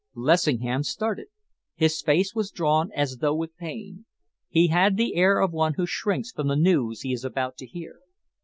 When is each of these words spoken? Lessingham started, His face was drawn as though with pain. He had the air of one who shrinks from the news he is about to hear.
Lessingham 0.15 0.81
started, 0.81 1.27
His 1.75 2.01
face 2.01 2.33
was 2.33 2.49
drawn 2.49 2.91
as 2.93 3.17
though 3.17 3.35
with 3.35 3.55
pain. 3.57 4.07
He 4.49 4.69
had 4.69 4.97
the 4.97 5.13
air 5.13 5.37
of 5.39 5.51
one 5.51 5.75
who 5.75 5.85
shrinks 5.85 6.31
from 6.31 6.47
the 6.47 6.55
news 6.55 7.01
he 7.01 7.13
is 7.13 7.23
about 7.23 7.55
to 7.57 7.67
hear. 7.67 7.99